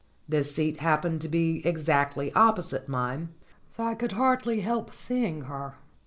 This 0.27 0.55
seat 0.55 0.77
happened 0.77 1.21
to 1.21 1.27
be 1.27 1.63
exactly 1.63 2.33
opposite 2.33 2.89
mine, 2.89 3.35
so 3.69 3.83
that 3.83 3.89
I 3.89 3.93
could 3.93 4.13
hardly 4.13 4.61
help 4.61 4.91
seeing 4.95 5.41
her. 5.41 5.75